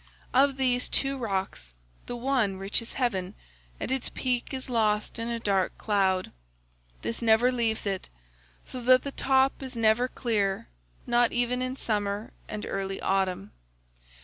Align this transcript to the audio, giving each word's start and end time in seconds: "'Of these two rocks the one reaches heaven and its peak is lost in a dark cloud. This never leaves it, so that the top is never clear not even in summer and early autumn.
"'Of 0.33 0.57
these 0.57 0.89
two 0.89 1.15
rocks 1.15 1.75
the 2.07 2.15
one 2.15 2.57
reaches 2.57 2.93
heaven 2.93 3.35
and 3.79 3.91
its 3.91 4.09
peak 4.09 4.51
is 4.51 4.67
lost 4.67 5.19
in 5.19 5.27
a 5.27 5.39
dark 5.39 5.77
cloud. 5.77 6.31
This 7.03 7.21
never 7.21 7.51
leaves 7.51 7.85
it, 7.85 8.09
so 8.65 8.81
that 8.81 9.03
the 9.03 9.11
top 9.11 9.61
is 9.61 9.75
never 9.75 10.07
clear 10.07 10.69
not 11.05 11.33
even 11.33 11.61
in 11.61 11.75
summer 11.75 12.33
and 12.49 12.65
early 12.67 12.99
autumn. 12.99 13.51